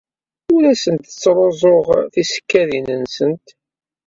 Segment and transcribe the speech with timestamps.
[0.53, 3.47] Ur asent-ttruẓuɣ tisekkadin-nsent.